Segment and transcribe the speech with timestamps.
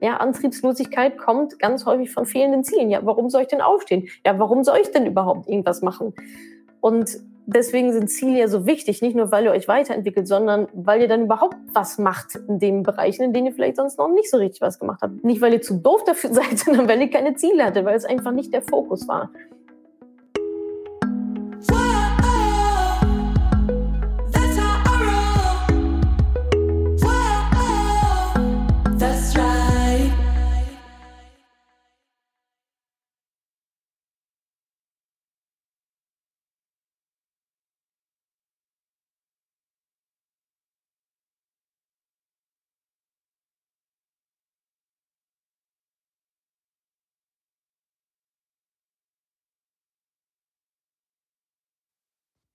[0.00, 2.90] Ja, Antriebslosigkeit kommt ganz häufig von fehlenden Zielen.
[2.90, 4.08] Ja, warum soll ich denn aufstehen?
[4.24, 6.14] Ja, warum soll ich denn überhaupt irgendwas machen?
[6.80, 11.02] Und deswegen sind Ziele ja so wichtig, nicht nur, weil ihr euch weiterentwickelt, sondern weil
[11.02, 14.30] ihr dann überhaupt was macht in den Bereichen, in denen ihr vielleicht sonst noch nicht
[14.30, 15.24] so richtig was gemacht habt.
[15.24, 18.04] Nicht, weil ihr zu doof dafür seid, sondern weil ihr keine Ziele hattet, weil es
[18.04, 19.30] einfach nicht der Fokus war.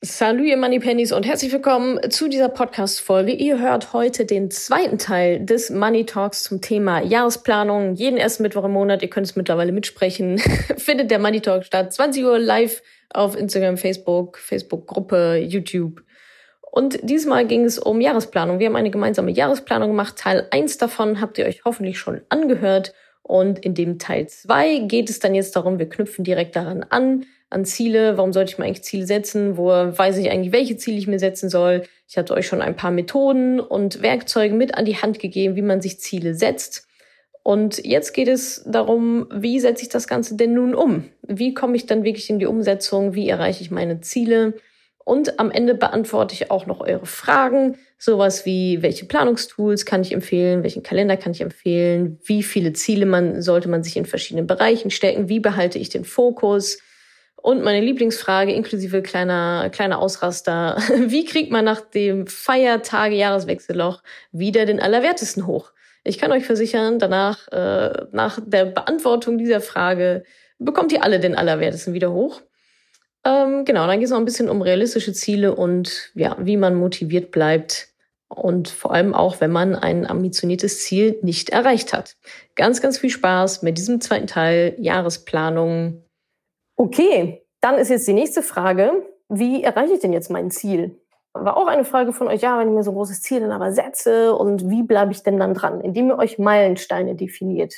[0.05, 3.32] Salut ihr Money Pennies und herzlich willkommen zu dieser Podcast-Folge.
[3.32, 7.96] Ihr hört heute den zweiten Teil des Money Talks zum Thema Jahresplanung.
[7.96, 10.38] Jeden ersten Mittwoch im Monat, ihr könnt es mittlerweile mitsprechen,
[10.77, 11.91] findet der Money Talk statt.
[11.91, 12.84] 20 Uhr live
[13.16, 16.04] auf Instagram, Facebook, Facebook-Gruppe, YouTube.
[16.62, 18.60] Und diesmal ging es um Jahresplanung.
[18.60, 20.18] Wir haben eine gemeinsame Jahresplanung gemacht.
[20.20, 22.94] Teil 1 davon habt ihr euch hoffentlich schon angehört.
[23.27, 27.26] Und in dem Teil 2 geht es dann jetzt darum, wir knüpfen direkt daran an,
[27.49, 28.20] an Ziele.
[28.20, 29.57] Warum sollte ich mir eigentlich Ziele setzen?
[29.57, 31.82] Wo weiß ich eigentlich, welche Ziele ich mir setzen soll?
[32.07, 35.63] Ich hatte euch schon ein paar Methoden und Werkzeuge mit an die Hand gegeben, wie
[35.63, 36.87] man sich Ziele setzt.
[37.41, 41.05] Und jetzt geht es darum, wie setze ich das Ganze denn nun um?
[41.23, 43.15] Wie komme ich dann wirklich in die Umsetzung?
[43.15, 44.54] Wie erreiche ich meine Ziele?
[45.05, 47.77] Und am Ende beantworte ich auch noch eure Fragen.
[47.99, 50.63] Sowas wie, welche Planungstools kann ich empfehlen?
[50.63, 52.20] Welchen Kalender kann ich empfehlen?
[52.25, 55.29] Wie viele Ziele man, sollte man sich in verschiedenen Bereichen stecken?
[55.29, 56.79] Wie behalte ich den Fokus?
[57.35, 60.77] Und meine Lieblingsfrage, inklusive kleiner, kleiner Ausraster.
[60.98, 64.01] Wie kriegt man nach dem Feiertage Jahreswechselloch
[64.31, 65.72] wieder den Allerwertesten hoch?
[66.03, 70.23] Ich kann euch versichern, danach, äh, nach der Beantwortung dieser Frage,
[70.57, 72.41] bekommt ihr alle den Allerwertesten wieder hoch.
[73.25, 76.75] Ähm, genau, dann geht es noch ein bisschen um realistische Ziele und ja, wie man
[76.75, 77.89] motiviert bleibt.
[78.27, 82.16] Und vor allem auch, wenn man ein ambitioniertes Ziel nicht erreicht hat.
[82.55, 86.05] Ganz, ganz viel Spaß mit diesem zweiten Teil Jahresplanung
[86.77, 88.91] Okay, dann ist jetzt die nächste Frage,
[89.29, 91.00] wie erreiche ich denn jetzt mein Ziel?
[91.33, 93.51] War auch eine Frage von euch, ja, wenn ich mir so ein großes Ziel dann
[93.51, 95.81] aber setze und wie bleibe ich denn dann dran?
[95.81, 97.73] Indem ihr euch Meilensteine definiert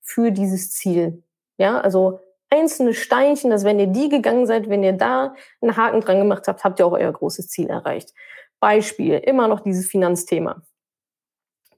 [0.00, 1.22] für dieses Ziel.
[1.58, 2.20] Ja, also
[2.52, 6.46] einzelne Steinchen, dass wenn ihr die gegangen seid, wenn ihr da einen Haken dran gemacht
[6.46, 8.12] habt, habt ihr auch euer großes Ziel erreicht.
[8.60, 10.62] Beispiel, immer noch dieses Finanzthema.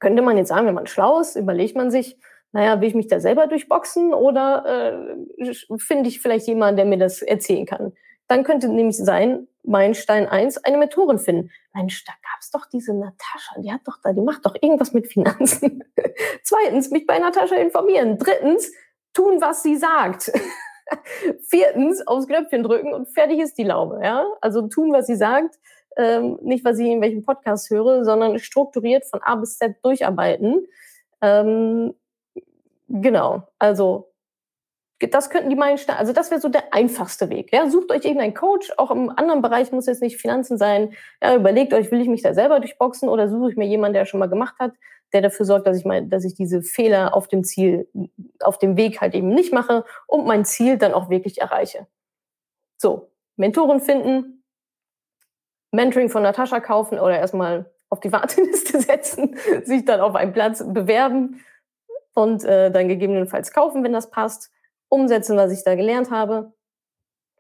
[0.01, 2.19] Könnte man jetzt sagen, wenn man schlau ist, überlegt man sich,
[2.53, 5.07] naja, will ich mich da selber durchboxen oder
[5.39, 7.93] äh, finde ich vielleicht jemanden, der mir das erzählen kann?
[8.27, 11.51] Dann könnte nämlich sein, Meilenstein 1, eine Mentorin finden.
[11.73, 15.07] Mensch, da gab's doch diese Natascha, die hat doch da, die macht doch irgendwas mit
[15.07, 15.85] Finanzen.
[16.43, 18.19] Zweitens, mich bei Natascha informieren.
[18.19, 18.71] Drittens,
[19.15, 20.31] tun, was sie sagt.
[21.49, 24.01] Viertens, aufs Knöpfchen drücken und fertig ist die Laube.
[24.03, 24.27] Ja?
[24.41, 25.59] Also tun, was sie sagt.
[25.97, 30.67] Ähm, nicht, was ich in welchem Podcast höre, sondern strukturiert von A bis Z durcharbeiten.
[31.23, 31.95] Ähm,
[32.89, 34.13] Genau, also
[35.01, 37.53] das könnten die Meilensteine, also das wäre so der einfachste Weg.
[37.53, 40.95] Ja, sucht euch irgendeinen Coach, auch im anderen Bereich muss jetzt nicht Finanzen sein.
[41.23, 44.05] Ja, überlegt euch, will ich mich da selber durchboxen oder suche ich mir jemanden, der
[44.05, 44.73] schon mal gemacht hat,
[45.13, 47.89] der dafür sorgt, dass ich mein, dass ich diese Fehler auf dem Ziel,
[48.41, 51.87] auf dem Weg halt eben nicht mache und mein Ziel dann auch wirklich erreiche.
[52.77, 54.45] So, Mentoren finden,
[55.71, 60.65] Mentoring von Natascha kaufen oder erstmal auf die Warteliste setzen, sich dann auf einen Platz
[60.67, 61.41] bewerben
[62.15, 64.51] und äh, dann gegebenenfalls kaufen, wenn das passt,
[64.89, 66.54] umsetzen, was ich da gelernt habe.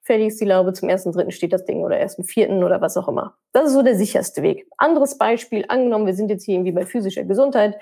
[0.04, 2.96] Fertig ist die Laube, zum ersten, dritten steht das Ding oder ersten, vierten oder was
[2.96, 3.36] auch immer.
[3.52, 4.66] Das ist so der sicherste Weg.
[4.76, 7.76] Anderes Beispiel, angenommen, wir sind jetzt hier irgendwie bei physischer Gesundheit.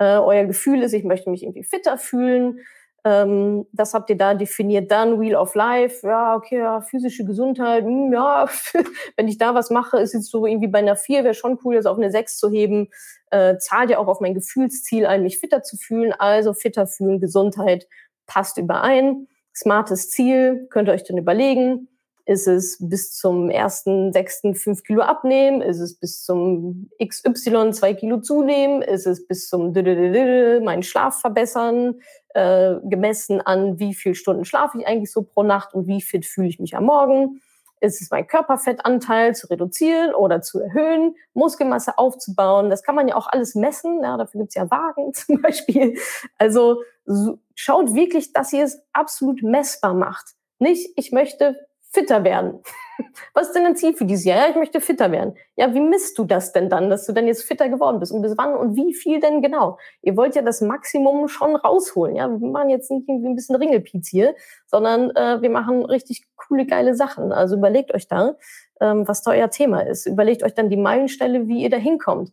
[0.00, 2.60] Äh, euer Gefühl ist, ich möchte mich irgendwie fitter fühlen.
[3.04, 4.90] Ähm, das habt ihr da definiert.
[4.90, 8.48] Dann Wheel of Life, ja, okay, ja, physische Gesundheit, mh, hm, ja,
[9.16, 11.76] wenn ich da was mache, ist jetzt so irgendwie bei einer vier wäre schon cool,
[11.76, 12.88] das auf eine sechs zu heben
[13.30, 16.12] äh, zahlt ja auch auf mein Gefühlsziel ein, mich fitter zu fühlen.
[16.12, 17.86] Also fitter fühlen, Gesundheit
[18.26, 19.28] passt überein.
[19.58, 21.88] Smartes Ziel, könnt ihr euch dann überlegen.
[22.26, 25.62] Ist es bis zum ersten, sechsten fünf Kilo abnehmen?
[25.62, 28.82] Ist es bis zum XY zwei Kilo zunehmen?
[28.82, 32.00] Ist es bis zum meinen Schlaf verbessern?
[32.34, 36.26] Äh, gemessen an, wie viel Stunden schlafe ich eigentlich so pro Nacht und wie fit
[36.26, 37.40] fühle ich mich am Morgen?
[37.80, 42.70] Ist es mein Körperfettanteil zu reduzieren oder zu erhöhen, Muskelmasse aufzubauen?
[42.70, 44.02] Das kann man ja auch alles messen.
[44.02, 45.96] Ja, dafür gibt's ja Wagen zum Beispiel.
[46.36, 50.34] Also so, schaut wirklich, dass ihr es absolut messbar macht.
[50.60, 51.56] Nicht, ich möchte
[51.90, 52.60] fitter werden.
[53.34, 54.38] Was ist denn ein Ziel für dieses Jahr?
[54.38, 55.34] Ja, ich möchte fitter werden.
[55.56, 58.12] Ja, wie misst du das denn dann, dass du dann jetzt fitter geworden bist?
[58.12, 59.78] Und bis wann und wie viel denn genau?
[60.02, 62.16] Ihr wollt ja das Maximum schon rausholen.
[62.16, 64.34] Ja, wir machen jetzt nicht irgendwie ein bisschen Ringelpiez hier,
[64.66, 67.32] sondern äh, wir machen richtig coole, geile Sachen.
[67.32, 68.36] Also überlegt euch da,
[68.80, 70.06] ähm, was da euer Thema ist.
[70.06, 72.32] Überlegt euch dann die Meilenstelle, wie ihr da hinkommt.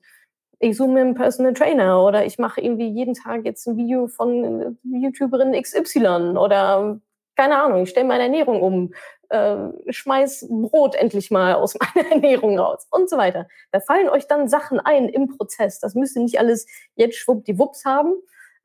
[0.59, 4.07] Ich suche mir einen Personal Trainer oder ich mache irgendwie jeden Tag jetzt ein Video
[4.07, 6.99] von äh, YouTuberin XY oder
[7.35, 8.93] keine Ahnung, ich stelle meine Ernährung um,
[9.29, 9.55] äh,
[9.89, 13.47] schmeiß Brot endlich mal aus meiner Ernährung raus und so weiter.
[13.71, 15.79] Da fallen euch dann Sachen ein im Prozess.
[15.79, 18.13] Das müsst ihr nicht alles jetzt schwuppdiwupps haben.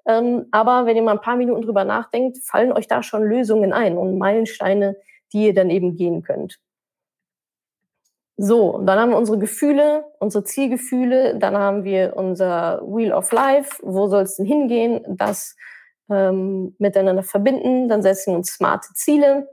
[0.06, 3.72] Ähm, aber wenn ihr mal ein paar Minuten drüber nachdenkt, fallen euch da schon Lösungen
[3.72, 4.96] ein und Meilensteine,
[5.32, 6.58] die ihr dann eben gehen könnt.
[8.42, 13.30] So, und dann haben wir unsere Gefühle, unsere Zielgefühle, dann haben wir unser Wheel of
[13.32, 15.56] Life, wo soll es denn hingehen, das
[16.08, 19.46] ähm, miteinander verbinden, dann setzen wir uns smarte Ziele,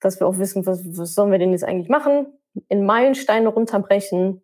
[0.00, 2.26] dass wir auch wissen, was, was sollen wir denn jetzt eigentlich machen,
[2.70, 4.42] in Meilensteine runterbrechen.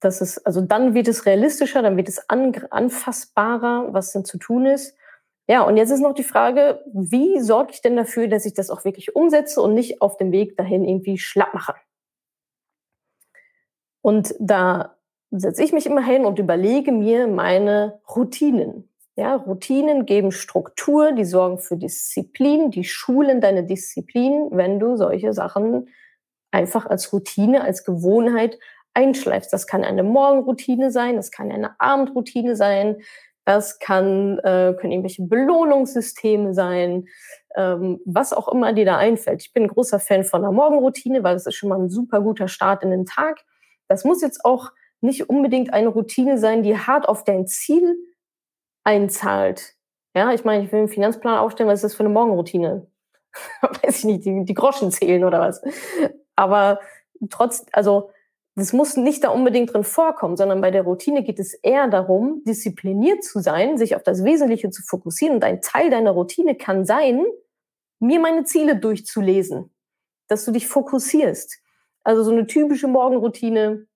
[0.00, 4.36] Das ist, also dann wird es realistischer, dann wird es an, anfassbarer, was denn zu
[4.36, 4.94] tun ist.
[5.50, 8.70] Ja, und jetzt ist noch die Frage, wie sorge ich denn dafür, dass ich das
[8.70, 11.74] auch wirklich umsetze und nicht auf dem Weg dahin irgendwie schlapp mache?
[14.00, 14.94] Und da
[15.32, 18.88] setze ich mich immer hin und überlege mir meine Routinen.
[19.16, 25.32] Ja, Routinen geben Struktur, die sorgen für Disziplin, die schulen deine Disziplin, wenn du solche
[25.32, 25.88] Sachen
[26.52, 28.56] einfach als Routine, als Gewohnheit
[28.94, 29.52] einschleifst.
[29.52, 33.02] Das kann eine Morgenroutine sein, das kann eine Abendroutine sein,
[33.44, 37.06] das kann, äh, können irgendwelche Belohnungssysteme sein,
[37.56, 39.42] ähm, was auch immer dir da einfällt.
[39.42, 42.20] Ich bin ein großer Fan von einer Morgenroutine, weil das ist schon mal ein super
[42.20, 43.40] guter Start in den Tag.
[43.88, 44.70] Das muss jetzt auch
[45.00, 47.96] nicht unbedingt eine Routine sein, die hart auf dein Ziel
[48.84, 49.74] einzahlt.
[50.14, 52.86] Ja, ich meine, ich will einen Finanzplan aufstellen, was ist das für eine Morgenroutine?
[53.62, 55.62] Weiß ich nicht, die, die Groschen zählen oder was.
[56.36, 56.80] Aber
[57.30, 58.10] trotz, also
[58.60, 62.42] das muss nicht da unbedingt drin vorkommen, sondern bei der Routine geht es eher darum,
[62.46, 65.36] diszipliniert zu sein, sich auf das Wesentliche zu fokussieren.
[65.36, 67.24] Und ein Teil deiner Routine kann sein,
[67.98, 69.70] mir meine Ziele durchzulesen,
[70.28, 71.58] dass du dich fokussierst.
[72.02, 73.86] Also so eine typische Morgenroutine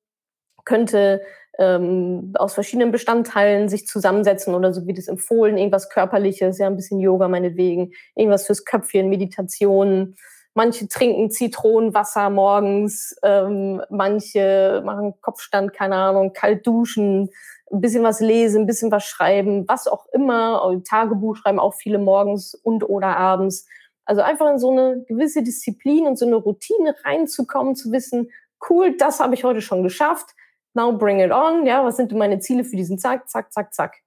[0.65, 1.23] könnte
[1.59, 6.77] ähm, aus verschiedenen Bestandteilen sich zusammensetzen oder so wie das empfohlen, irgendwas Körperliches, ja, ein
[6.77, 10.17] bisschen Yoga meinetwegen, irgendwas fürs Köpfchen, Meditation.
[10.55, 17.31] Manche trinken Zitronenwasser morgens, ähm, manche machen Kopfstand, keine Ahnung, kalt duschen,
[17.73, 20.81] ein bisschen was lesen, ein bisschen was schreiben, was auch immer.
[20.89, 23.67] Tagebuch schreiben auch viele morgens und oder abends.
[24.05, 28.31] Also einfach in so eine gewisse Disziplin und so eine Routine reinzukommen, zu wissen,
[28.71, 30.35] cool, das habe ich heute schon geschafft
[30.75, 34.03] now bring it on, ja, was sind meine Ziele für diesen Zack, zack, zack, zack.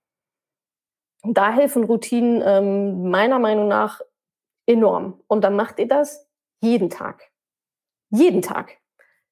[1.23, 4.01] Und da helfen Routinen ähm, meiner Meinung nach
[4.65, 5.21] enorm.
[5.27, 6.26] Und dann macht ihr das
[6.61, 7.29] jeden Tag.
[8.09, 8.77] Jeden Tag.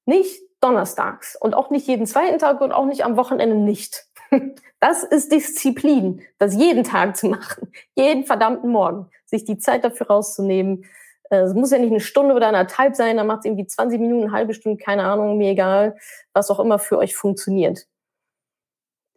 [0.06, 4.06] Nicht donnerstags und auch nicht jeden zweiten Tag und auch nicht am Wochenende nicht.
[4.82, 7.72] Das ist Disziplin, das jeden Tag zu machen.
[7.96, 9.10] Jeden verdammten Morgen.
[9.26, 10.86] Sich die Zeit dafür rauszunehmen,
[11.30, 14.00] äh, es muss ja nicht eine Stunde oder anderthalb sein, dann macht es irgendwie 20
[14.00, 15.96] Minuten, eine halbe Stunde, keine Ahnung, mir egal,
[16.34, 17.88] was auch immer für euch funktioniert.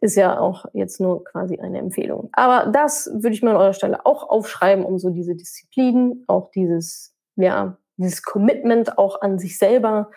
[0.01, 2.29] Ist ja auch jetzt nur quasi eine Empfehlung.
[2.31, 6.51] Aber das würde ich mir an eurer Stelle auch aufschreiben, um so diese Disziplin, auch
[6.51, 10.11] dieses, ja, dieses Commitment auch an sich selber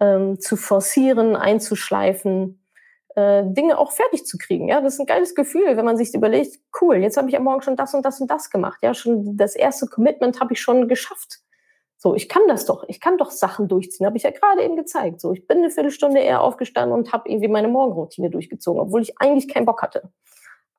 [0.00, 2.60] ähm, zu forcieren, einzuschleifen,
[3.14, 4.68] äh, Dinge auch fertig zu kriegen.
[4.68, 7.44] Ja, das ist ein geiles Gefühl, wenn man sich überlegt, cool, jetzt habe ich am
[7.44, 8.78] Morgen schon das und das und das gemacht.
[8.82, 11.40] Ja, schon das erste Commitment habe ich schon geschafft.
[11.98, 14.76] So, ich kann das doch, ich kann doch Sachen durchziehen, habe ich ja gerade eben
[14.76, 15.20] gezeigt.
[15.20, 19.18] So, ich bin eine Viertelstunde eher aufgestanden und habe irgendwie meine Morgenroutine durchgezogen, obwohl ich
[19.18, 20.10] eigentlich keinen Bock hatte.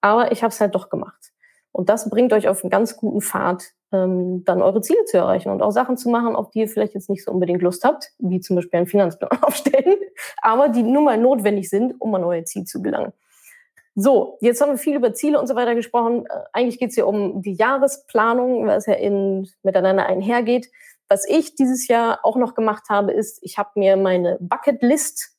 [0.01, 1.31] Aber ich habe es halt doch gemacht.
[1.77, 5.51] Und das bringt euch auf einen ganz guten Pfad, ähm, dann eure Ziele zu erreichen
[5.51, 8.13] und auch Sachen zu machen, auf die ihr vielleicht jetzt nicht so unbedingt Lust habt,
[8.17, 9.97] wie zum Beispiel einen Finanzplan aufstellen,
[10.41, 13.13] aber die nun mal notwendig sind, um an euer Ziel zu gelangen.
[13.93, 16.25] So, jetzt haben wir viel über Ziele und so weiter gesprochen.
[16.25, 20.71] Äh, eigentlich geht es hier um die Jahresplanung, was ja in, miteinander einhergeht.
[21.09, 25.36] Was ich dieses Jahr auch noch gemacht habe, ist, ich habe mir meine Bucketlist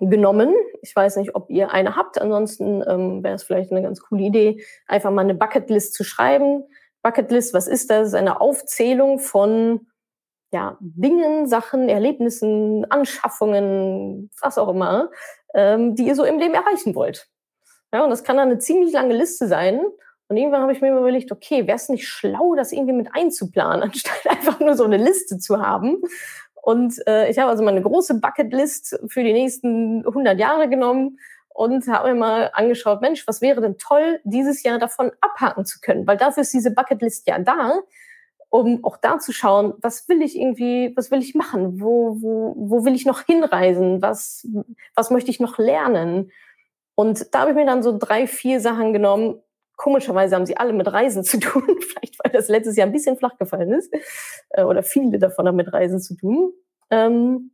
[0.00, 0.54] genommen.
[0.82, 2.20] Ich weiß nicht, ob ihr eine habt.
[2.20, 6.64] Ansonsten ähm, wäre es vielleicht eine ganz coole Idee, einfach mal eine Bucketlist zu schreiben.
[7.02, 8.14] Bucketlist, was ist das?
[8.14, 9.86] Eine Aufzählung von
[10.52, 15.10] ja, Dingen, Sachen, Erlebnissen, Anschaffungen, was auch immer,
[15.54, 17.28] ähm, die ihr so im Leben erreichen wollt.
[17.92, 19.80] Ja, und das kann dann eine ziemlich lange Liste sein.
[20.28, 23.82] Und irgendwann habe ich mir überlegt, okay, wäre es nicht schlau, das irgendwie mit einzuplanen,
[23.90, 26.02] anstatt einfach nur so eine Liste zu haben
[26.66, 31.20] und äh, ich habe also meine große Bucketlist für die nächsten 100 Jahre genommen
[31.54, 35.78] und habe mir mal angeschaut, Mensch, was wäre denn toll, dieses Jahr davon abhaken zu
[35.80, 36.08] können?
[36.08, 37.82] Weil dafür ist diese Bucketlist ja da.
[38.48, 42.54] um auch da zu schauen, was will ich irgendwie, was will ich machen, wo, wo,
[42.58, 44.44] wo will ich noch hinreisen, was,
[44.96, 46.32] was möchte ich noch lernen.
[46.96, 49.40] Und da habe ich mir dann so drei, vier Sachen genommen.
[49.76, 53.16] Komischerweise haben sie alle mit Reisen zu tun, vielleicht weil das letztes Jahr ein bisschen
[53.16, 53.92] flach gefallen ist,
[54.50, 56.52] äh, oder viele davon haben mit Reisen zu tun.
[56.90, 57.52] Ähm,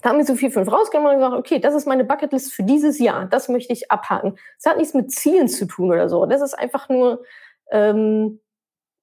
[0.00, 2.62] da haben wir so vier, fünf rausgenommen und gesagt, okay, das ist meine Bucketlist für
[2.62, 4.38] dieses Jahr, das möchte ich abhaken.
[4.56, 6.24] Das hat nichts mit Zielen zu tun oder so.
[6.26, 7.24] Das ist einfach nur
[7.72, 8.40] ähm,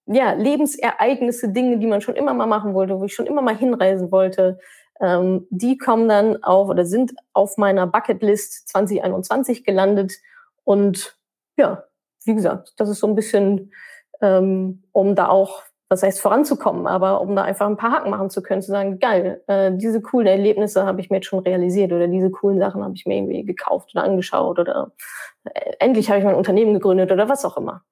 [0.06, 3.58] ja, Lebensereignisse, Dinge, die man schon immer mal machen wollte, wo ich schon immer mal
[3.58, 4.60] hinreisen wollte,
[5.02, 10.14] ähm, die kommen dann auf oder sind auf meiner Bucketlist 2021 gelandet.
[10.64, 11.18] Und
[11.58, 11.84] ja,
[12.26, 13.72] wie gesagt, das ist so ein bisschen,
[14.22, 18.30] ähm, um da auch, was heißt voranzukommen, aber um da einfach ein paar Haken machen
[18.30, 21.94] zu können, zu sagen, geil, äh, diese coolen Erlebnisse habe ich mir jetzt schon realisiert
[21.94, 24.92] oder diese coolen Sachen habe ich mir irgendwie gekauft oder angeschaut oder
[25.46, 27.84] äh, endlich habe ich mein Unternehmen gegründet oder was auch immer.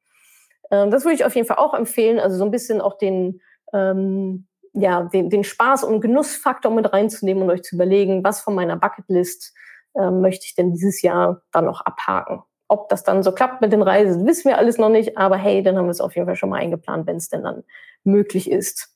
[0.72, 2.20] Ähm, das würde ich auf jeden Fall auch empfehlen.
[2.20, 3.42] Also so ein bisschen auch den,
[3.74, 8.56] ähm, ja, den, den Spaß und Genussfaktor mit reinzunehmen und euch zu überlegen, was von
[8.56, 9.54] meiner Bucketlist
[9.96, 12.42] ähm, möchte ich denn dieses Jahr dann noch abhaken.
[12.74, 15.62] Ob das dann so klappt mit den Reisen, wissen wir alles noch nicht, aber hey,
[15.62, 17.64] dann haben wir es auf jeden Fall schon mal eingeplant, wenn es denn dann
[18.04, 18.90] möglich ist.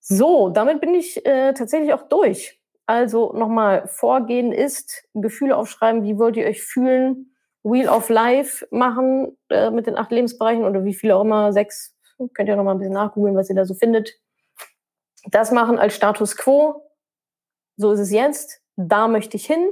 [0.00, 2.60] So, damit bin ich äh, tatsächlich auch durch.
[2.86, 9.38] Also nochmal, Vorgehen ist, Gefühle aufschreiben, wie wollt ihr euch fühlen, Wheel of Life machen
[9.48, 11.94] äh, mit den acht Lebensbereichen oder wie viele auch immer, sechs,
[12.34, 14.18] könnt ihr noch mal ein bisschen nachgoogeln, was ihr da so findet.
[15.30, 16.82] Das machen als Status Quo.
[17.76, 18.60] So ist es jetzt.
[18.74, 19.68] Da möchte ich hin.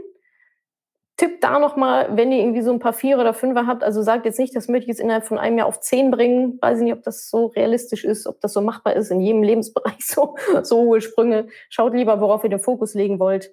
[1.20, 4.00] Tipp da noch mal, wenn ihr irgendwie so ein paar Vier oder Fünfer habt, also
[4.00, 6.56] sagt jetzt nicht, das möchte ich jetzt innerhalb von einem Jahr auf zehn bringen.
[6.62, 9.42] Weiß ich nicht, ob das so realistisch ist, ob das so machbar ist in jedem
[9.50, 11.48] Lebensbereich so, so hohe Sprünge.
[11.68, 13.52] Schaut lieber, worauf ihr den Fokus legen wollt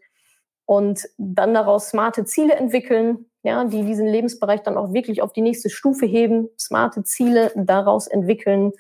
[0.65, 5.41] und dann daraus smarte Ziele entwickeln, ja, die diesen Lebensbereich dann auch wirklich auf die
[5.41, 8.71] nächste Stufe heben, smarte Ziele daraus entwickeln,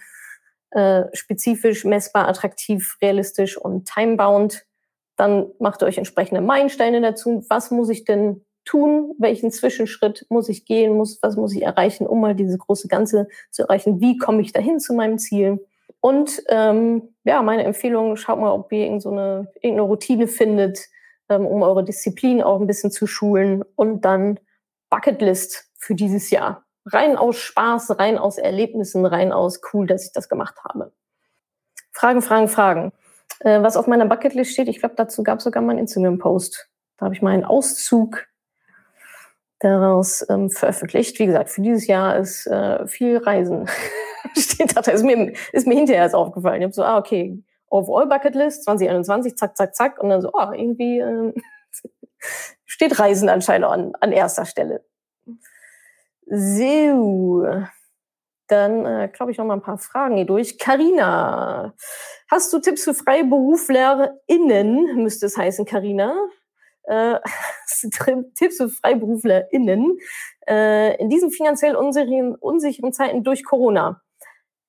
[0.71, 4.65] äh, spezifisch, messbar, attraktiv, realistisch und timebound.
[5.17, 7.43] Dann macht ihr euch entsprechende Meilensteine dazu.
[7.49, 9.15] Was muss ich denn tun?
[9.17, 10.95] Welchen Zwischenschritt muss ich gehen?
[10.95, 13.99] Muss, was muss ich erreichen, um mal diese große Ganze zu erreichen?
[14.01, 15.65] Wie komme ich dahin zu meinem Ziel?
[16.01, 20.79] Und ähm, ja, meine Empfehlung, schaut mal, ob ihr irgendeine, so eine, irgendeine Routine findet,
[21.29, 24.39] ähm, um eure Disziplin auch ein bisschen zu schulen und dann
[24.89, 26.65] Bucketlist für dieses Jahr.
[26.85, 30.93] Rein aus Spaß, rein aus Erlebnissen, rein aus cool, dass ich das gemacht habe.
[31.91, 32.91] Fragen, Fragen, Fragen.
[33.39, 36.69] Äh, was auf meiner Bucketlist steht, ich glaube, dazu gab es sogar mal einen Instagram-Post.
[36.97, 38.27] Da habe ich mal einen Auszug
[39.59, 41.19] daraus ähm, veröffentlicht.
[41.19, 43.67] Wie gesagt, für dieses Jahr ist äh, viel Reisen.
[44.37, 46.61] steht da, ist mir, ist mir hinterher erst aufgefallen.
[46.61, 50.01] Ich habe so, ah, okay, Overall Bucketlist 2021, zack, zack, zack.
[50.01, 51.33] Und dann so, oh, irgendwie äh,
[52.65, 54.85] steht Reisen anscheinend an, an erster Stelle.
[56.25, 57.45] So,
[58.47, 60.57] dann äh, glaube ich noch mal ein paar Fragen hier durch.
[60.57, 61.73] Karina,
[62.29, 66.15] hast du Tipps für FreiberuflerInnen, müsste es heißen, Karina?
[66.87, 67.19] Äh,
[68.35, 69.97] Tipps für FreiberuflerInnen
[70.47, 74.01] äh, in diesen finanziell unsicheren, unsicheren Zeiten durch Corona?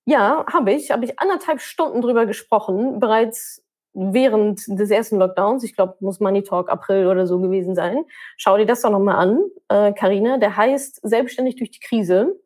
[0.05, 0.91] Ja, habe ich.
[0.91, 5.63] Habe ich anderthalb Stunden drüber gesprochen, bereits während des ersten Lockdowns.
[5.63, 8.05] Ich glaube, muss Money Talk April oder so gewesen sein.
[8.37, 10.35] Schau dir das doch nochmal an, Karina.
[10.35, 12.39] Äh, der heißt Selbstständig durch die Krise.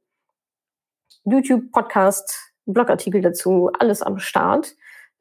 [1.25, 4.75] YouTube, Podcast, Blogartikel dazu, alles am Start.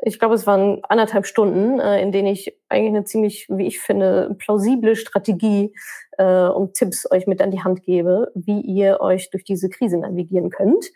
[0.05, 3.79] Ich glaube, es waren anderthalb Stunden, äh, in denen ich eigentlich eine ziemlich, wie ich
[3.79, 5.75] finde, plausible Strategie
[6.19, 9.99] äh, und Tipps euch mit an die Hand gebe, wie ihr euch durch diese Krise
[9.99, 10.87] navigieren könnt.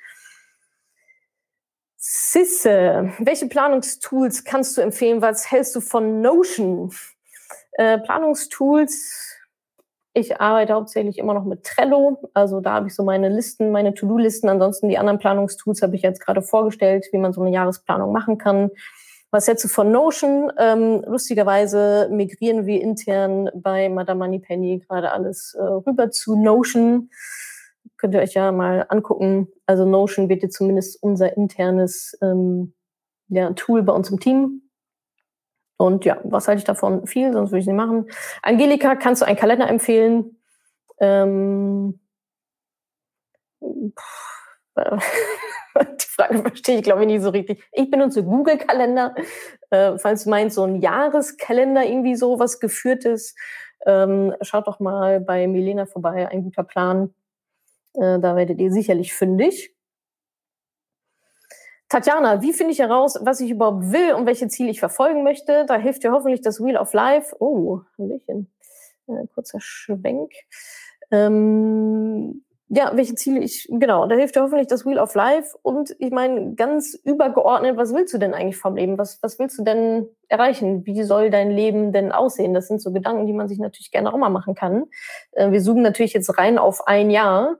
[1.96, 5.22] Sisse, welche Planungstools kannst du empfehlen?
[5.22, 6.92] Was hältst du von Notion?
[7.72, 9.36] Äh, Planungstools,
[10.14, 12.30] ich arbeite hauptsächlich immer noch mit Trello.
[12.32, 14.48] Also da habe ich so meine Listen, meine To-Do-Listen.
[14.48, 18.38] Ansonsten die anderen Planungstools habe ich jetzt gerade vorgestellt, wie man so eine Jahresplanung machen
[18.38, 18.70] kann.
[19.36, 20.50] Was hältst du von Notion?
[20.56, 27.10] Ähm, lustigerweise migrieren wir intern bei Madame Moneypenny gerade alles äh, rüber zu Notion
[27.98, 29.48] könnt ihr euch ja mal angucken.
[29.66, 32.72] Also Notion wird jetzt zumindest unser internes ähm,
[33.28, 34.62] ja, Tool bei uns im Team.
[35.76, 37.06] Und ja, was halte ich davon?
[37.06, 38.08] Viel, sonst würde ich es nicht machen.
[38.42, 40.40] Angelika, kannst du einen Kalender empfehlen?
[40.98, 42.00] Ähm,
[46.00, 47.64] die Frage verstehe ich, glaube ich, nicht so richtig.
[47.72, 49.14] Ich benutze Google-Kalender.
[49.70, 53.34] Äh, falls du meinst, so ein Jahreskalender, irgendwie so was Geführtes,
[53.86, 56.28] ähm, schaut doch mal bei Milena vorbei.
[56.28, 57.14] Ein guter Plan.
[57.94, 59.74] Äh, da werdet ihr sicherlich fündig.
[61.88, 65.64] Tatjana, wie finde ich heraus, was ich überhaupt will und welche Ziele ich verfolgen möchte?
[65.66, 67.36] Da hilft dir hoffentlich das Wheel of Life.
[67.38, 68.50] Oh, Hallöchen.
[69.06, 70.32] Äh, kurzer Schwenk.
[71.12, 75.56] Ähm, ja, welche Ziele ich, genau, da hilft dir hoffentlich das Wheel of Life.
[75.62, 78.98] Und ich meine, ganz übergeordnet, was willst du denn eigentlich vom Leben?
[78.98, 80.84] Was, was willst du denn erreichen?
[80.84, 82.54] Wie soll dein Leben denn aussehen?
[82.54, 84.86] Das sind so Gedanken, die man sich natürlich gerne auch mal machen kann.
[85.32, 87.56] Äh, wir zoomen natürlich jetzt rein auf ein Jahr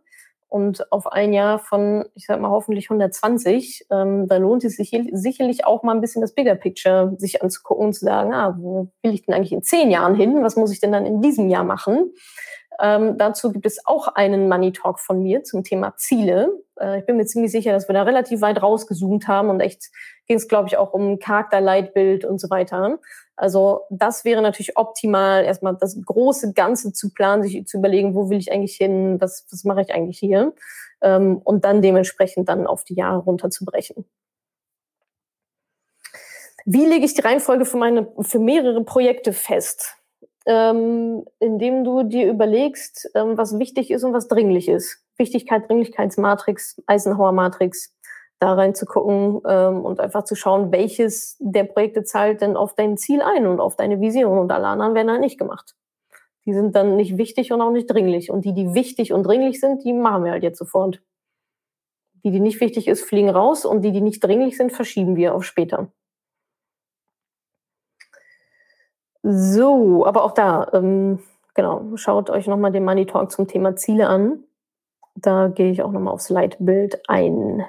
[0.48, 3.86] und auf ein Jahr von, ich sag mal, hoffentlich 120.
[3.90, 7.86] Ähm, da lohnt es sich sicherlich auch mal ein bisschen das Bigger Picture sich anzugucken
[7.86, 10.42] und zu sagen, ah, wo will ich denn eigentlich in zehn Jahren hin?
[10.42, 12.12] Was muss ich denn dann in diesem Jahr machen?
[12.80, 16.50] Ähm, dazu gibt es auch einen Money Talk von mir zum Thema Ziele.
[16.78, 19.90] Äh, ich bin mir ziemlich sicher, dass wir da relativ weit rausgezoomt haben und echt
[20.26, 22.98] ging es, glaube ich, auch um Charakterleitbild und so weiter.
[23.36, 28.30] Also das wäre natürlich optimal, erstmal das große Ganze zu planen, sich zu überlegen, wo
[28.30, 30.52] will ich eigentlich hin, was, was mache ich eigentlich hier
[31.00, 34.04] ähm, und dann dementsprechend dann auf die Jahre runterzubrechen.
[36.64, 39.96] Wie lege ich die Reihenfolge für meine für mehrere Projekte fest?
[40.46, 45.02] Ähm, indem du dir überlegst, ähm, was wichtig ist und was dringlich ist.
[45.16, 47.94] Wichtigkeit, Dringlichkeitsmatrix, Eisenhower-Matrix,
[48.38, 53.22] da reinzugucken ähm, und einfach zu schauen, welches der Projekte zahlt denn auf dein Ziel
[53.22, 55.74] ein und auf deine Vision und alle anderen werden halt nicht gemacht.
[56.44, 58.30] Die sind dann nicht wichtig und auch nicht dringlich.
[58.30, 61.02] Und die, die wichtig und dringlich sind, die machen wir halt jetzt sofort.
[62.24, 65.34] Die, die nicht wichtig ist, fliegen raus und die, die nicht dringlich sind, verschieben wir
[65.34, 65.90] auf später.
[69.28, 71.18] So, aber auch da, ähm,
[71.54, 74.44] genau, schaut euch nochmal den Money Talk zum Thema Ziele an.
[75.16, 77.64] Da gehe ich auch nochmal aufs Leitbild ein.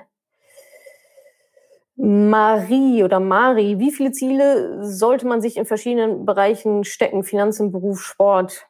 [1.95, 7.23] Marie oder Mari, wie viele Ziele sollte man sich in verschiedenen Bereichen stecken?
[7.23, 8.67] Finanzen, Beruf, Sport?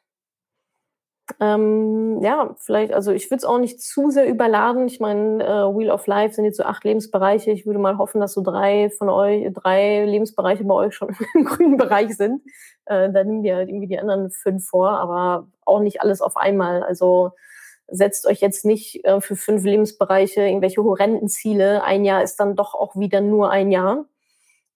[1.40, 4.86] Ähm, ja, vielleicht, also ich würde es auch nicht zu sehr überladen.
[4.86, 7.50] Ich meine, äh, Wheel of Life sind jetzt so acht Lebensbereiche.
[7.50, 11.44] Ich würde mal hoffen, dass so drei von euch, drei Lebensbereiche bei euch schon im
[11.44, 12.42] grünen Bereich sind.
[12.86, 16.36] Äh, dann nehmen wir halt irgendwie die anderen fünf vor, aber auch nicht alles auf
[16.36, 16.82] einmal.
[16.82, 17.32] Also
[17.88, 21.82] setzt euch jetzt nicht äh, für fünf Lebensbereiche irgendwelche horrenden Ziele.
[21.82, 24.06] Ein Jahr ist dann doch auch wieder nur ein Jahr.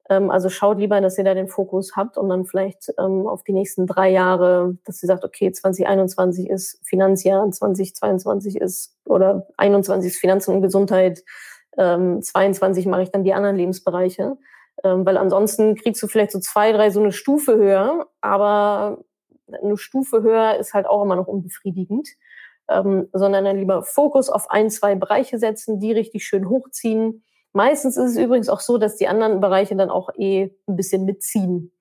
[0.09, 3.45] Ähm, also schaut lieber, dass ihr da den Fokus habt und dann vielleicht ähm, auf
[3.45, 10.13] die nächsten drei Jahre, dass ihr sagt, okay, 2021 ist Finanzjahr, 2022 ist oder 21
[10.13, 11.23] ist Finanzen und Gesundheit,
[11.79, 14.37] ähm, 22 mache ich dann die anderen Lebensbereiche.
[14.85, 18.99] Ähm, weil ansonsten kriegst du vielleicht so zwei, drei so eine Stufe höher, aber
[19.53, 22.09] eine Stufe höher ist halt auch immer noch unbefriedigend.
[22.69, 27.97] Ähm, sondern dann lieber Fokus auf ein, zwei Bereiche setzen, die richtig schön hochziehen Meistens
[27.97, 31.73] ist es übrigens auch so, dass die anderen Bereiche dann auch eh ein bisschen mitziehen.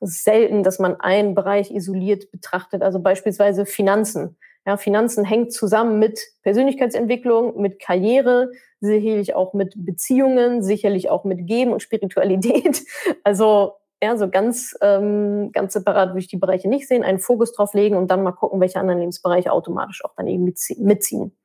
[0.00, 4.38] Es ist selten, dass man einen Bereich isoliert betrachtet, also beispielsweise Finanzen.
[4.66, 11.46] Ja, Finanzen hängt zusammen mit Persönlichkeitsentwicklung, mit Karriere, sicherlich auch mit Beziehungen, sicherlich auch mit
[11.46, 12.84] Geben und Spiritualität.
[13.24, 17.52] Also ja, so ganz, ähm, ganz separat würde ich die Bereiche nicht sehen, einen Fokus
[17.52, 21.36] drauf legen und dann mal gucken, welche anderen Lebensbereiche automatisch auch dann eben mitziehen.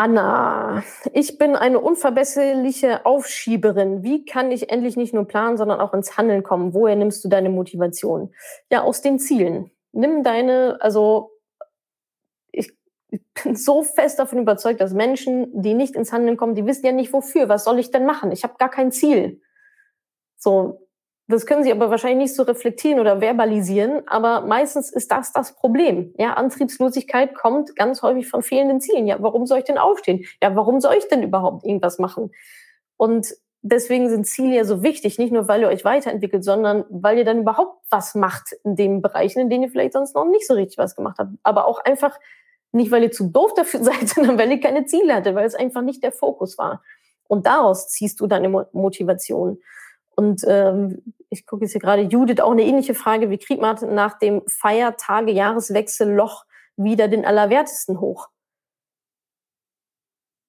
[0.00, 0.82] Anna,
[1.12, 4.02] ich bin eine unverbesserliche Aufschieberin.
[4.02, 6.72] Wie kann ich endlich nicht nur planen, sondern auch ins Handeln kommen?
[6.72, 8.32] Woher nimmst du deine Motivation?
[8.70, 9.70] Ja, aus den Zielen.
[9.92, 11.32] Nimm deine, also
[12.50, 12.72] ich,
[13.44, 16.92] bin so fest davon überzeugt, dass Menschen, die nicht ins Handeln kommen, die wissen ja
[16.92, 17.50] nicht wofür.
[17.50, 18.32] Was soll ich denn machen?
[18.32, 19.42] Ich habe gar kein Ziel.
[20.38, 20.79] So,
[21.30, 25.54] das können sie aber wahrscheinlich nicht so reflektieren oder verbalisieren, aber meistens ist das das
[25.54, 26.14] Problem.
[26.18, 29.06] Ja, Antriebslosigkeit kommt ganz häufig von fehlenden Zielen.
[29.06, 30.24] Ja, warum soll ich denn aufstehen?
[30.42, 32.32] Ja, warum soll ich denn überhaupt irgendwas machen?
[32.96, 37.18] Und deswegen sind Ziele ja so wichtig, nicht nur weil ihr euch weiterentwickelt, sondern weil
[37.18, 40.46] ihr dann überhaupt was macht in den Bereichen, in denen ihr vielleicht sonst noch nicht
[40.46, 41.30] so richtig was gemacht habt.
[41.42, 42.18] Aber auch einfach
[42.72, 45.54] nicht, weil ihr zu doof dafür seid, sondern weil ihr keine Ziele hattet, weil es
[45.54, 46.82] einfach nicht der Fokus war.
[47.28, 49.58] Und daraus ziehst du deine Motivation.
[50.20, 53.30] Und ähm, ich gucke jetzt hier gerade, Judith, auch eine ähnliche Frage.
[53.30, 56.44] Wie kriegt man nach dem Feiertage, Jahreswechsel Loch
[56.76, 58.28] wieder den Allerwertesten hoch?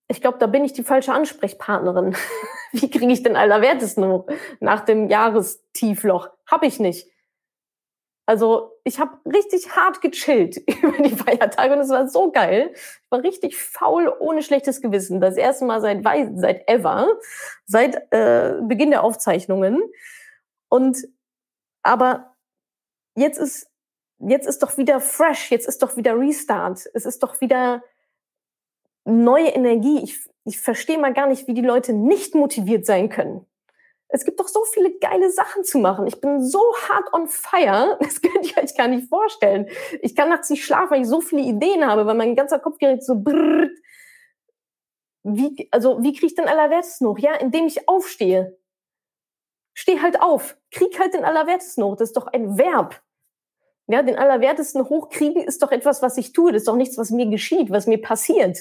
[0.10, 2.18] Ich glaube, da bin ich die falsche Ansprechpartnerin.
[2.74, 4.28] Wie kriege ich den Allerwertesten hoch
[4.60, 6.28] nach dem Jahrestiefloch?
[6.48, 7.08] Hab ich nicht.
[8.32, 12.72] Also ich habe richtig hart gechillt über die Feiertage und es war so geil.
[12.74, 15.20] Ich war richtig faul, ohne schlechtes Gewissen.
[15.20, 16.02] Das erste Mal seit,
[16.36, 17.10] seit ever,
[17.66, 19.82] seit äh, Beginn der Aufzeichnungen.
[20.70, 21.10] Und
[21.84, 22.38] aber
[23.18, 23.70] jetzt ist
[24.20, 26.90] jetzt ist doch wieder fresh, jetzt ist doch wieder Restart.
[26.94, 27.84] Es ist doch wieder
[29.04, 30.06] neue Energie.
[30.06, 33.46] Ich, ich verstehe mal gar nicht, wie die Leute nicht motiviert sein können.
[34.14, 36.06] Es gibt doch so viele geile Sachen zu machen.
[36.06, 39.70] Ich bin so hart on fire, das könnt ihr euch gar nicht vorstellen.
[40.02, 42.78] Ich kann nachts nicht schlafen, weil ich so viele Ideen habe, weil mein ganzer Kopf
[42.78, 43.72] gerät so brrrt.
[45.24, 47.20] Wie, also, wie kriege ich den Allerwertesten hoch?
[47.20, 48.58] Ja, indem ich aufstehe.
[49.74, 50.58] Steh halt auf.
[50.72, 51.96] Krieg halt den Allerwertesten hoch.
[51.96, 53.02] Das ist doch ein Verb.
[53.88, 56.52] Ja, den Allerwertesten hochkriegen ist doch etwas, was ich tue.
[56.52, 58.58] Das ist doch nichts, was mir geschieht, was mir passiert.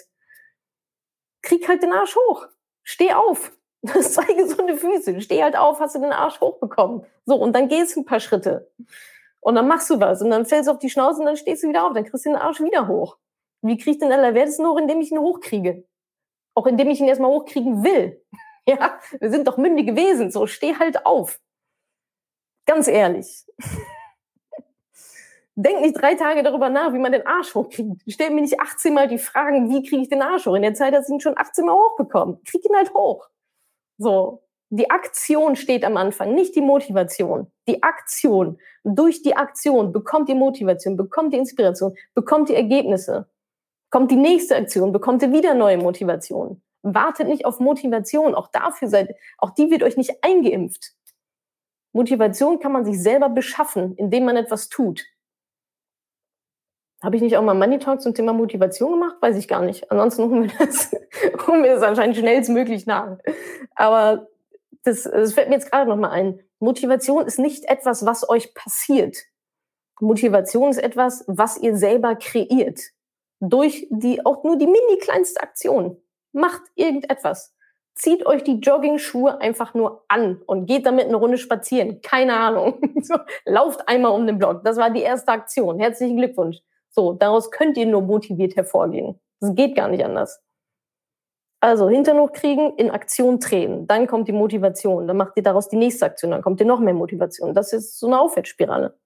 [1.42, 2.46] Krieg halt den Arsch hoch.
[2.82, 3.52] Steh auf.
[3.82, 5.20] Das zwei gesunde Füße.
[5.20, 7.04] Steh halt auf, hast du den Arsch hochbekommen.
[7.24, 8.70] So, und dann gehst du ein paar Schritte.
[9.40, 10.20] Und dann machst du was.
[10.22, 11.94] Und dann fällst du auf die Schnauze und dann stehst du wieder auf.
[11.94, 13.16] Dann kriegst du den Arsch wieder hoch.
[13.62, 14.78] Wie krieg ich den Allerwertesten hoch?
[14.78, 15.84] Indem ich ihn hochkriege.
[16.54, 18.22] Auch indem ich ihn erstmal hochkriegen will.
[18.68, 20.30] Ja, wir sind doch mündige Wesen.
[20.30, 21.40] So, steh halt auf.
[22.66, 23.46] Ganz ehrlich.
[25.56, 28.02] Denk nicht drei Tage darüber nach, wie man den Arsch hochkriegt.
[28.06, 30.54] Stell mir nicht 18 Mal die Fragen, wie kriege ich den Arsch hoch?
[30.54, 32.44] In der Zeit hast du ihn schon 18 Mal hochbekommen.
[32.44, 33.28] Krieg ihn halt hoch.
[34.00, 34.42] So.
[34.72, 37.50] Die Aktion steht am Anfang, nicht die Motivation.
[37.66, 38.58] Die Aktion.
[38.84, 43.28] Durch die Aktion bekommt ihr Motivation, bekommt ihr Inspiration, bekommt ihr Ergebnisse.
[43.90, 46.62] Kommt die nächste Aktion, bekommt ihr wieder neue Motivation.
[46.82, 48.34] Wartet nicht auf Motivation.
[48.34, 50.94] Auch dafür seid, auch die wird euch nicht eingeimpft.
[51.92, 55.04] Motivation kann man sich selber beschaffen, indem man etwas tut.
[57.02, 59.16] Habe ich nicht auch mal Money Talk zum Thema Motivation gemacht?
[59.20, 59.90] Weiß ich gar nicht.
[59.90, 60.92] Ansonsten holen wir das,
[61.46, 63.16] holen wir das anscheinend schnellstmöglich nach.
[63.74, 64.28] Aber
[64.84, 66.40] das, das fällt mir jetzt gerade nochmal ein.
[66.58, 69.16] Motivation ist nicht etwas, was euch passiert.
[70.00, 72.80] Motivation ist etwas, was ihr selber kreiert.
[73.40, 75.96] Durch die, auch nur die mini kleinste Aktion.
[76.32, 77.54] Macht irgendetwas.
[77.94, 82.00] Zieht euch die Jogging-Schuhe einfach nur an und geht damit eine Runde spazieren.
[82.02, 82.80] Keine Ahnung.
[83.02, 83.14] So,
[83.46, 84.62] lauft einmal um den Block.
[84.62, 85.78] Das war die erste Aktion.
[85.78, 86.58] Herzlichen Glückwunsch.
[86.90, 89.20] So, daraus könnt ihr nur motiviert hervorgehen.
[89.40, 90.42] Das geht gar nicht anders.
[91.62, 95.76] Also Hintern hochkriegen, in Aktion treten, dann kommt die Motivation, dann macht ihr daraus die
[95.76, 97.54] nächste Aktion, dann kommt ihr noch mehr Motivation.
[97.54, 98.96] Das ist so eine Aufwärtsspirale.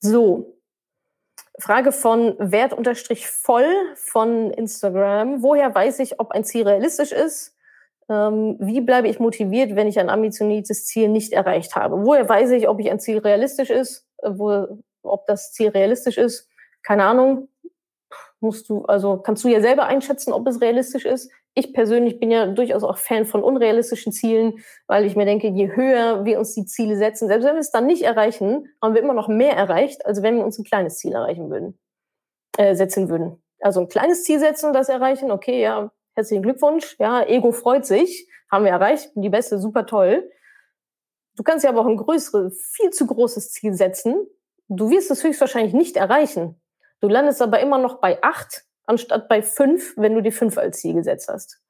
[0.00, 0.58] So,
[1.58, 5.42] Frage von Wert unterstrich voll von Instagram.
[5.42, 7.57] Woher weiß ich, ob ein Ziel realistisch ist?
[8.10, 12.06] Ähm, wie bleibe ich motiviert, wenn ich ein ambitioniertes Ziel nicht erreicht habe?
[12.06, 14.66] Woher weiß ich, ob ich ein Ziel realistisch ist, äh, wo,
[15.02, 16.48] ob das Ziel realistisch ist?
[16.82, 17.48] Keine Ahnung.
[18.40, 21.30] Musst du, also kannst du ja selber einschätzen, ob es realistisch ist.
[21.54, 25.74] Ich persönlich bin ja durchaus auch Fan von unrealistischen Zielen, weil ich mir denke, je
[25.74, 29.02] höher wir uns die Ziele setzen, selbst wenn wir es dann nicht erreichen, haben wir
[29.02, 31.78] immer noch mehr erreicht, als wenn wir uns ein kleines Ziel erreichen würden,
[32.56, 33.42] äh, setzen würden.
[33.60, 37.86] Also ein kleines Ziel setzen und das erreichen, okay, ja, herzlichen Glückwunsch, ja, Ego freut
[37.86, 40.28] sich, haben wir erreicht, die Beste, super toll.
[41.36, 44.26] Du kannst ja aber auch ein größeres, viel zu großes Ziel setzen.
[44.66, 46.60] Du wirst es höchstwahrscheinlich nicht erreichen.
[47.00, 50.80] Du landest aber immer noch bei acht anstatt bei fünf, wenn du die fünf als
[50.80, 51.62] Ziel gesetzt hast.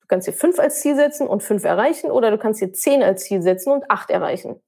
[0.00, 3.02] Du kannst dir fünf als Ziel setzen und fünf erreichen oder du kannst dir zehn
[3.02, 4.62] als Ziel setzen und acht erreichen.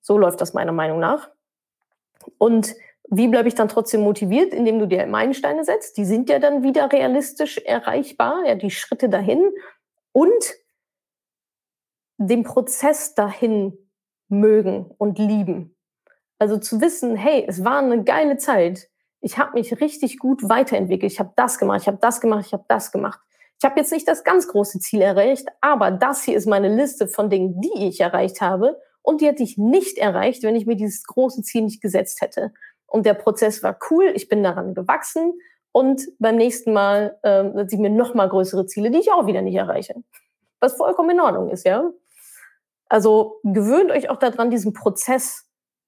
[0.00, 1.30] So läuft das meiner Meinung nach.
[2.38, 2.74] Und
[3.08, 5.96] wie bleibe ich dann trotzdem motiviert, indem du dir Meilensteine setzt?
[5.96, 9.50] Die sind ja dann wieder realistisch erreichbar, ja, die Schritte dahin
[10.12, 10.54] und
[12.18, 13.76] den Prozess dahin
[14.28, 15.76] mögen und lieben.
[16.38, 18.88] Also zu wissen, hey, es war eine geile Zeit.
[19.20, 21.12] Ich habe mich richtig gut weiterentwickelt.
[21.12, 23.20] Ich habe das gemacht, ich habe das gemacht, ich habe das gemacht.
[23.58, 27.08] Ich habe jetzt nicht das ganz große Ziel erreicht, aber das hier ist meine Liste
[27.08, 30.76] von Dingen, die ich erreicht habe und die hätte ich nicht erreicht, wenn ich mir
[30.76, 32.52] dieses große Ziel nicht gesetzt hätte.
[32.96, 35.38] Und der Prozess war cool, ich bin daran gewachsen
[35.70, 39.42] und beim nächsten Mal äh, setze mir noch mal größere Ziele, die ich auch wieder
[39.42, 39.96] nicht erreiche.
[40.60, 41.90] Was vollkommen in Ordnung ist, ja.
[42.88, 45.44] Also gewöhnt euch auch daran, diesen Prozess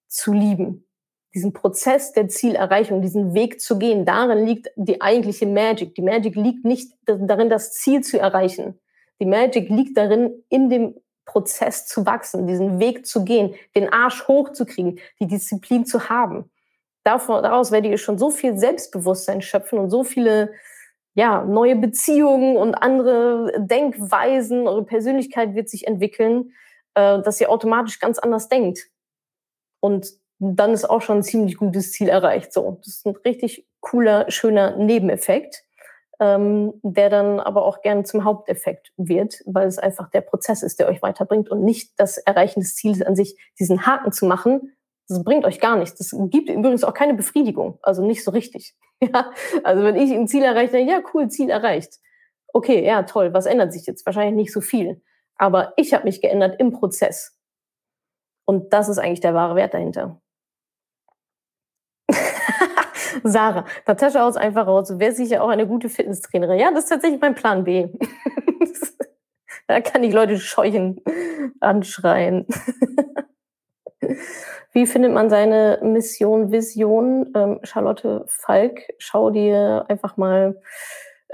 [0.07, 0.87] zu lieben.
[1.35, 4.05] Diesen Prozess der Zielerreichung, diesen Weg zu gehen.
[4.05, 5.95] Darin liegt die eigentliche Magic.
[5.95, 8.79] Die Magic liegt nicht darin, das Ziel zu erreichen.
[9.19, 10.95] Die Magic liegt darin, in dem
[11.25, 16.51] Prozess zu wachsen, diesen Weg zu gehen, den Arsch hochzukriegen, die Disziplin zu haben
[17.09, 20.53] davon, daraus werdet ihr schon so viel Selbstbewusstsein schöpfen und so viele
[21.15, 26.53] ja, neue Beziehungen und andere Denkweisen, eure Persönlichkeit wird sich entwickeln,
[26.95, 28.87] äh, dass ihr automatisch ganz anders denkt.
[29.81, 32.53] Und dann ist auch schon ein ziemlich gutes Ziel erreicht.
[32.53, 35.65] So, das ist ein richtig cooler, schöner Nebeneffekt,
[36.21, 40.79] ähm, der dann aber auch gerne zum Haupteffekt wird, weil es einfach der Prozess ist,
[40.79, 44.73] der euch weiterbringt und nicht das Erreichen des Ziels an sich, diesen Haken zu machen,
[45.09, 45.97] das bringt euch gar nichts.
[45.97, 48.75] Das gibt übrigens auch keine Befriedigung, also nicht so richtig.
[49.01, 49.31] Ja?
[49.63, 52.01] Also wenn ich ein Ziel erreicht, dann ja, cool, Ziel erreicht.
[52.53, 54.05] Okay, ja, toll, was ändert sich jetzt?
[54.05, 55.01] Wahrscheinlich nicht so viel.
[55.37, 57.39] Aber ich habe mich geändert im Prozess.
[58.45, 60.21] Und das ist eigentlich der wahre Wert dahinter.
[63.23, 64.99] Sarah, Natascha aus einfach raus.
[64.99, 66.59] Wärst sicher auch eine gute Fitnesstrainerin.
[66.59, 67.87] Ja, das ist tatsächlich mein Plan B.
[69.69, 71.01] da kann ich Leute scheuchen,
[71.61, 72.49] anschreien.
[74.73, 77.33] Wie findet man seine Mission, Vision?
[77.35, 80.61] Ähm, Charlotte Falk, schau dir einfach mal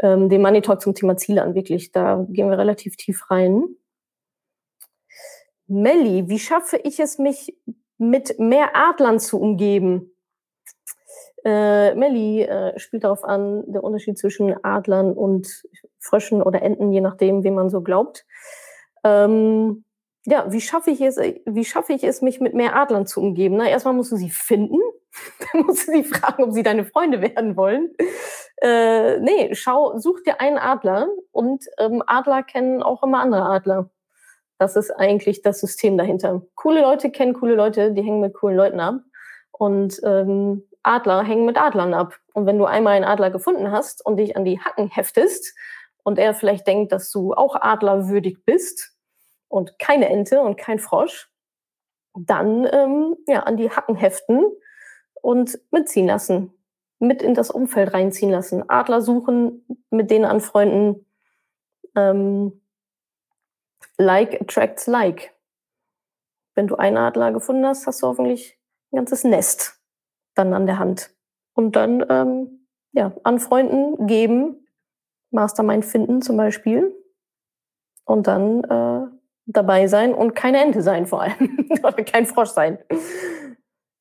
[0.03, 1.55] ähm, den Money Talk zum Thema Ziele an.
[1.55, 3.65] Wirklich, da gehen wir relativ tief rein.
[5.67, 7.57] Melli, wie schaffe ich es, mich
[7.99, 10.13] mit mehr Adlern zu umgeben?
[11.45, 15.65] Äh, Melli äh, spielt darauf an, der Unterschied zwischen Adlern und
[16.01, 18.25] Fröschen oder Enten, je nachdem, wie man so glaubt.
[19.05, 19.85] Ähm,
[20.27, 23.57] ja, wie schaffe ich es, wie schaffe ich es, mich mit mehr Adlern zu umgeben?
[23.57, 24.79] Na, erstmal musst du sie finden.
[25.53, 27.95] Dann musst du sie fragen, ob sie deine Freunde werden wollen.
[28.61, 33.91] Äh, nee, schau, such dir einen Adler und ähm, Adler kennen auch immer andere Adler.
[34.59, 36.43] Das ist eigentlich das System dahinter.
[36.55, 39.01] Coole Leute kennen coole Leute, die hängen mit coolen Leuten ab.
[39.53, 42.19] Und ähm, Adler hängen mit Adlern ab.
[42.33, 45.55] Und wenn du einmal einen Adler gefunden hast und dich an die Hacken heftest
[46.03, 48.94] und er vielleicht denkt, dass du auch adlerwürdig bist
[49.55, 51.31] und keine Ente und kein Frosch,
[52.19, 54.45] dann ähm, ja, an die Hacken heften
[55.23, 56.53] und mitziehen lassen,
[56.99, 58.69] mit in das Umfeld reinziehen lassen.
[58.69, 61.07] Adler suchen, mit denen anfreunden.
[61.95, 62.63] Ähm,
[63.97, 65.33] like attracts like.
[66.57, 68.59] Wenn du einen Adler gefunden hast, hast du hoffentlich
[68.91, 69.81] ein ganzes Nest
[70.35, 71.15] dann an der Hand.
[71.53, 74.67] Und dann ähm, ja, anfreunden, geben,
[75.31, 76.93] Mastermind finden zum Beispiel.
[78.05, 79.14] Und dann äh,
[79.47, 81.69] dabei sein und keine Ente sein vor allem.
[81.83, 82.79] Oder kein Frosch sein.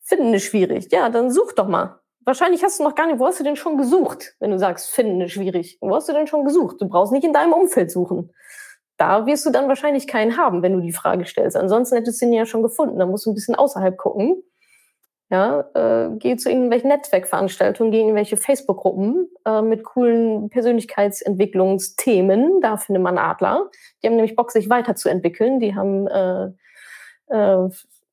[0.01, 0.87] Finden ist schwierig.
[0.91, 1.99] Ja, dann such doch mal.
[2.25, 4.89] Wahrscheinlich hast du noch gar nicht, wo hast du denn schon gesucht, wenn du sagst,
[4.89, 5.77] finden ist schwierig.
[5.81, 6.77] Wo hast du denn schon gesucht?
[6.79, 8.31] Du brauchst nicht in deinem Umfeld suchen.
[8.97, 11.57] Da wirst du dann wahrscheinlich keinen haben, wenn du die Frage stellst.
[11.57, 12.99] Ansonsten hättest du ihn ja schon gefunden.
[12.99, 14.41] Da musst du ein bisschen außerhalb gucken.
[15.33, 22.61] Ja, äh, geh zu irgendwelchen Netzwerkveranstaltungen, geh in irgendwelche Facebook-Gruppen äh, mit coolen Persönlichkeitsentwicklungsthemen.
[22.61, 23.71] Da findet man Adler.
[24.03, 25.59] Die haben nämlich Bock, sich weiterzuentwickeln.
[25.59, 26.51] Die haben äh,
[27.29, 27.67] äh,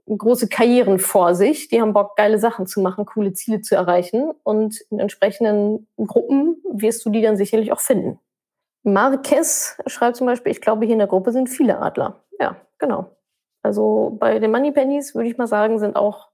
[0.09, 1.69] große Karrieren vor sich.
[1.69, 4.31] Die haben Bock, geile Sachen zu machen, coole Ziele zu erreichen.
[4.43, 8.19] Und in entsprechenden Gruppen wirst du die dann sicherlich auch finden.
[8.83, 12.25] Marquez schreibt zum Beispiel, ich glaube, hier in der Gruppe sind viele Adler.
[12.41, 13.11] Ja, genau.
[13.63, 16.30] Also bei den Moneypennies würde ich mal sagen, sind auch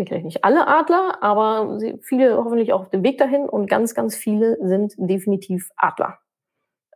[0.00, 4.16] sicherlich nicht alle Adler, aber viele hoffentlich auch auf dem Weg dahin und ganz, ganz
[4.16, 6.18] viele sind definitiv Adler.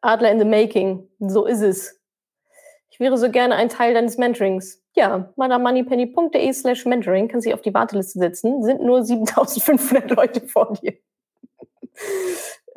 [0.00, 2.00] Adler in the making, so ist es.
[2.90, 4.80] Ich wäre so gerne ein Teil deines Mentorings.
[4.94, 8.62] Ja, madamoneypenny.de slash mentoring kann sich auf die Warteliste setzen.
[8.62, 10.94] Sind nur 7500 Leute vor dir.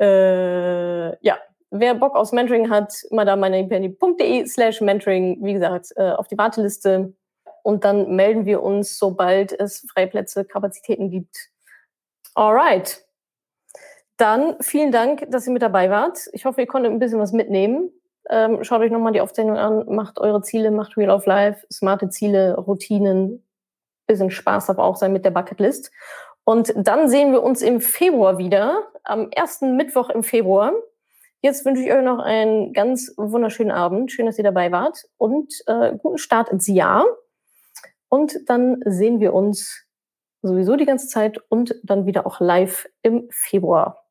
[0.00, 1.38] äh, ja,
[1.70, 7.14] wer Bock aufs Mentoring hat, madamoneypenny.de slash mentoring, wie gesagt, äh, auf die Warteliste
[7.62, 11.36] und dann melden wir uns, sobald es Freiplätze, Kapazitäten gibt.
[12.34, 13.04] Alright.
[14.16, 16.18] Dann vielen Dank, dass ihr mit dabei wart.
[16.32, 17.90] Ich hoffe, ihr konntet ein bisschen was mitnehmen.
[18.30, 22.10] Ähm, schaut euch nochmal die Aufzeichnung an, macht eure Ziele, macht Real of Life, smarte
[22.10, 23.44] Ziele, Routinen,
[24.06, 25.90] bisschen Spaß darf auch sein mit der Bucketlist.
[26.44, 30.72] Und dann sehen wir uns im Februar wieder, am ersten Mittwoch im Februar.
[31.40, 34.10] Jetzt wünsche ich euch noch einen ganz wunderschönen Abend.
[34.10, 37.04] Schön, dass ihr dabei wart und äh, guten Start ins Jahr.
[38.08, 39.84] Und dann sehen wir uns
[40.42, 44.04] sowieso die ganze Zeit und dann wieder auch live im Februar.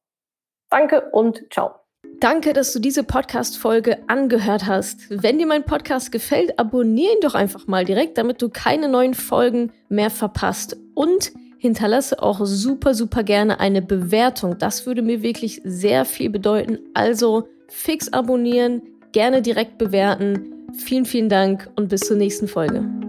[0.70, 1.76] Danke und ciao.
[2.20, 5.02] Danke, dass du diese Podcast-Folge angehört hast.
[5.10, 9.14] Wenn dir mein Podcast gefällt, abonniere ihn doch einfach mal direkt, damit du keine neuen
[9.14, 10.78] Folgen mehr verpasst.
[10.96, 14.58] Und hinterlasse auch super, super gerne eine Bewertung.
[14.58, 16.80] Das würde mir wirklich sehr viel bedeuten.
[16.94, 18.82] Also fix abonnieren,
[19.12, 20.66] gerne direkt bewerten.
[20.74, 23.07] Vielen, vielen Dank und bis zur nächsten Folge.